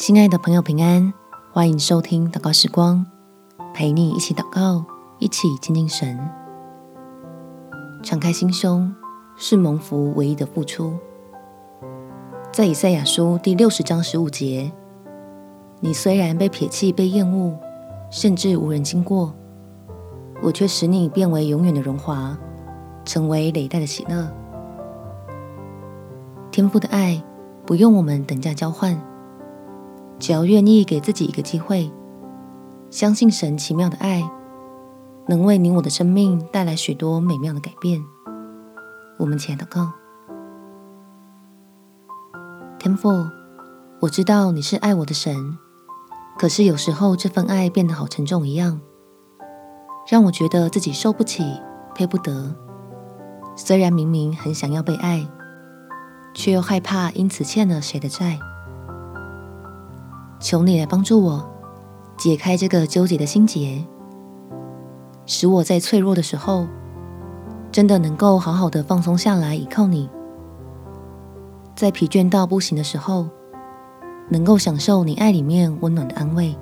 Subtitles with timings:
[0.00, 1.12] 亲爱的朋友，平安！
[1.52, 3.04] 欢迎收听祷告时光，
[3.74, 4.82] 陪你一起祷告，
[5.18, 6.18] 一起亲近神。
[8.02, 8.94] 敞开心胸，
[9.36, 10.94] 是蒙福唯一的付出。
[12.50, 14.72] 在以赛亚书第六十章十五节，
[15.80, 17.54] 你虽然被撇弃、被厌恶，
[18.10, 19.34] 甚至无人经过，
[20.40, 22.34] 我却使你变为永远的荣华，
[23.04, 24.26] 成为累代的喜乐。
[26.50, 27.22] 天父的爱
[27.66, 28.98] 不用我们等价交换。
[30.30, 31.90] 只要愿意给自己一个机会，
[32.88, 34.22] 相信神奇妙的爱
[35.26, 38.00] 能为你我的生命带来许多美妙的改变。
[39.18, 39.90] 我们起来祷告。
[42.78, 43.26] 天父，
[43.98, 45.58] 我知道你是爱我的神，
[46.38, 48.80] 可是有时候这份爱变得好沉重一样，
[50.08, 51.42] 让我觉得自己受不起、
[51.92, 52.54] 配不得。
[53.56, 55.26] 虽然明明很想要被爱，
[56.32, 58.38] 却又害怕因此欠了谁的债。
[60.40, 61.46] 求你来帮助我
[62.16, 63.84] 解开这个纠结的心结，
[65.26, 66.66] 使我在脆弱的时候，
[67.70, 70.08] 真的能够好好的放松下来，依靠你；
[71.76, 73.28] 在疲倦到不行的时候，
[74.30, 76.56] 能够享受你爱里面温暖的安慰。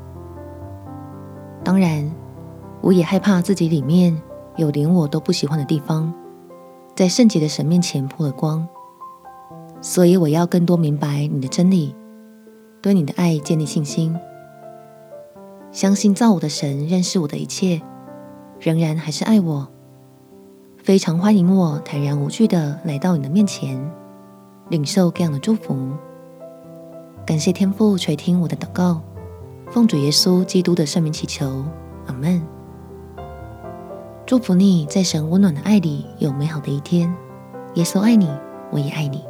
[1.62, 2.10] 当然，
[2.80, 4.20] 我也害怕自己里面
[4.56, 6.12] 有连我都不喜欢的地方，
[6.96, 8.66] 在圣洁的神面前破了光，
[9.80, 11.94] 所以我要更多明白你的真理。
[12.80, 14.16] 对你的爱建立信心，
[15.72, 17.82] 相信造我的神认识我的一切，
[18.60, 19.66] 仍然还是爱我，
[20.76, 23.78] 非常欢迎我坦然无惧的来到你的面前，
[24.68, 25.90] 领受各样的祝福。
[27.26, 29.00] 感谢天父垂听我的祷告，
[29.70, 31.64] 奉主耶稣基督的圣名祈求，
[32.06, 32.40] 阿门。
[34.24, 37.12] 祝福你在神温暖的爱里有美好的一天。
[37.74, 38.28] 耶稣爱你，
[38.70, 39.24] 我也爱你。